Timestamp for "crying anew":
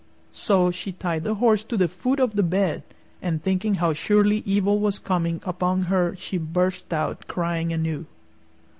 7.27-8.07